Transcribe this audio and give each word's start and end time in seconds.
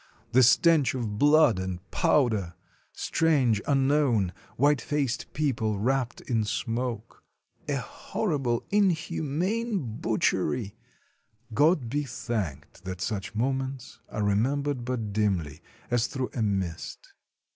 the 0.33 0.41
stench 0.41 0.95
of 0.95 1.19
blood 1.19 1.59
and 1.59 1.79
powder... 1.91 2.55
Strange, 2.91 3.61
unknown, 3.67 4.33
white 4.57 4.81
faced 4.81 5.31
people 5.31 5.77
wrapped 5.77 6.21
in 6.21 6.43
smoke... 6.43 7.23
A 7.69 7.77
horrible, 7.77 8.65
inhuman 8.71 9.77
butchery... 10.01 10.73
God 11.53 11.87
be 11.87 12.01
thanked 12.01 12.83
that 12.83 12.99
such 12.99 13.35
moments 13.35 13.99
are 14.09 14.23
remembered 14.23 14.83
but 14.85 15.13
dimly, 15.13 15.61
as 15.91 16.07
through 16.07 16.31
a 16.33 16.41
mist! 16.41 17.13